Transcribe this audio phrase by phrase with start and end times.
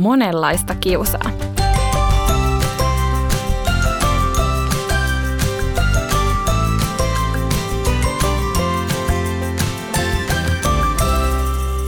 [0.00, 1.30] monenlaista kiusaa.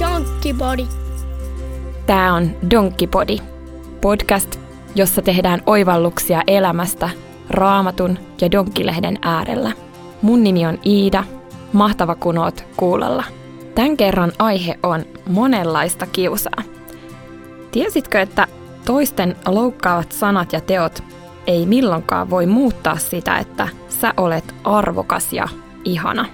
[0.00, 0.86] Donkkipodi.
[2.06, 3.38] Tämä on Donkkipodi,
[4.00, 4.60] podcast,
[4.94, 7.10] jossa tehdään oivalluksia elämästä
[7.50, 9.72] raamatun ja donkkilehden äärellä.
[10.22, 11.24] Mun nimi on Iida,
[11.72, 13.24] mahtava kun oot kuulolla.
[13.74, 16.69] Tämän kerran aihe on monenlaista kiusaa.
[17.72, 18.46] Tiesitkö, että
[18.84, 21.02] toisten loukkaavat sanat ja teot
[21.46, 25.48] ei milloinkaan voi muuttaa sitä, että sä olet arvokas ja
[25.84, 26.26] ihana?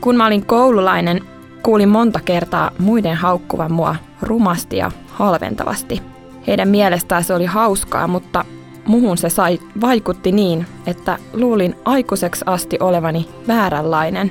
[0.00, 1.20] Kun mä olin koululainen,
[1.62, 6.02] kuulin monta kertaa muiden haukkuvan mua rumasti ja halventavasti.
[6.46, 8.44] Heidän mielestään se oli hauskaa, mutta
[8.86, 14.30] muhun se sai, vaikutti niin, että luulin aikuiseksi asti olevani vääränlainen,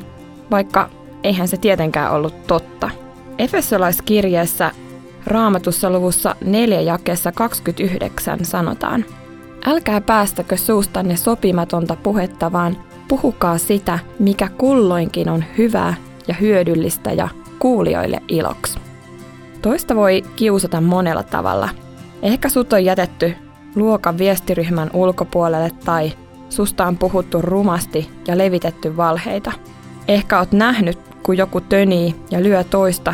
[0.51, 0.89] vaikka
[1.23, 2.89] eihän se tietenkään ollut totta.
[3.37, 4.71] Efesolaiskirjeessä
[5.25, 9.05] Raamatussa luvussa 4 jakeessa 29 sanotaan,
[9.65, 15.93] Älkää päästäkö suustanne sopimatonta puhetta, vaan puhukaa sitä, mikä kulloinkin on hyvää
[16.27, 18.79] ja hyödyllistä ja kuulijoille iloksi.
[19.61, 21.69] Toista voi kiusata monella tavalla.
[22.21, 23.35] Ehkä sut on jätetty
[23.75, 26.11] luokan viestiryhmän ulkopuolelle tai
[26.49, 29.51] susta on puhuttu rumasti ja levitetty valheita.
[30.07, 33.13] Ehkä oot nähnyt, kun joku tönii ja lyö toista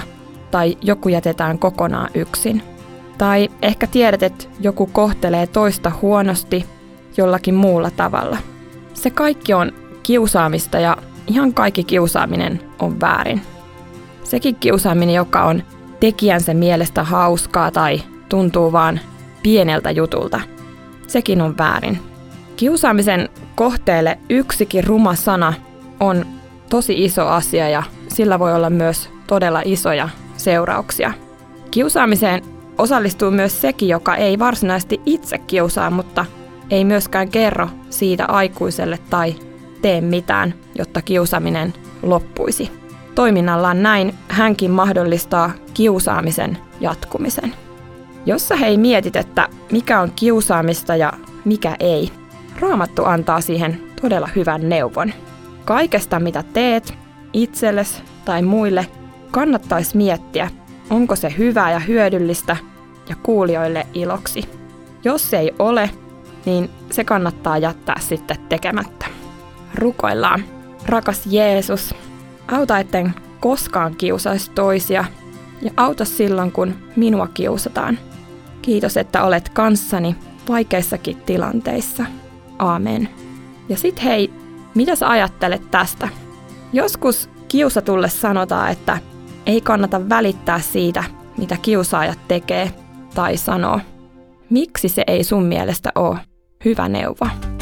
[0.51, 2.63] tai joku jätetään kokonaan yksin.
[3.17, 6.65] Tai ehkä tiedät, että joku kohtelee toista huonosti
[7.17, 8.37] jollakin muulla tavalla.
[8.93, 9.71] Se kaikki on
[10.03, 13.41] kiusaamista ja ihan kaikki kiusaaminen on väärin.
[14.23, 15.63] Sekin kiusaaminen, joka on
[15.99, 18.99] tekijänsä mielestä hauskaa tai tuntuu vaan
[19.43, 20.39] pieneltä jutulta,
[21.07, 21.99] sekin on väärin.
[22.55, 25.53] Kiusaamisen kohteelle yksikin ruma sana
[25.99, 26.25] on
[26.69, 30.09] tosi iso asia ja sillä voi olla myös todella isoja
[30.47, 31.13] seurauksia.
[31.71, 32.41] Kiusaamiseen
[32.77, 36.25] osallistuu myös sekin, joka ei varsinaisesti itse kiusaa, mutta
[36.69, 39.35] ei myöskään kerro siitä aikuiselle tai
[39.81, 41.73] tee mitään, jotta kiusaaminen
[42.03, 42.71] loppuisi.
[43.15, 47.53] Toiminnallaan näin hänkin mahdollistaa kiusaamisen jatkumisen.
[48.25, 51.13] Jos sä hei mietit, että mikä on kiusaamista ja
[51.45, 52.11] mikä ei,
[52.59, 55.13] Raamattu antaa siihen todella hyvän neuvon.
[55.65, 56.93] Kaikesta mitä teet,
[57.33, 58.87] itsellesi tai muille,
[59.31, 60.49] kannattaisi miettiä,
[60.89, 62.57] onko se hyvää ja hyödyllistä
[63.09, 64.49] ja kuulijoille iloksi.
[65.03, 65.89] Jos se ei ole,
[66.45, 69.05] niin se kannattaa jättää sitten tekemättä.
[69.75, 70.43] Rukoillaan.
[70.85, 71.95] Rakas Jeesus,
[72.51, 75.05] auta etten koskaan kiusaisi toisia
[75.61, 77.99] ja auta silloin, kun minua kiusataan.
[78.61, 80.15] Kiitos, että olet kanssani
[80.49, 82.05] vaikeissakin tilanteissa.
[82.59, 83.09] Aamen.
[83.69, 84.33] Ja sit hei,
[84.75, 86.09] mitä sä ajattelet tästä?
[86.73, 88.97] Joskus kiusatulle sanotaan, että
[89.47, 91.03] ei kannata välittää siitä,
[91.37, 92.71] mitä kiusaajat tekee
[93.15, 93.79] tai sanoo.
[94.49, 96.17] Miksi se ei sun mielestä ole
[96.65, 97.56] hyvä neuvo?